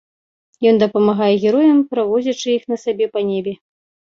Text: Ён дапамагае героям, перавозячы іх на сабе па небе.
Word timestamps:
Ён 0.69 0.79
дапамагае 0.83 1.27
героям, 1.43 1.83
перавозячы 1.91 2.47
іх 2.57 2.63
на 2.75 2.81
сабе 2.85 3.05
па 3.19 3.25
небе. 3.33 3.53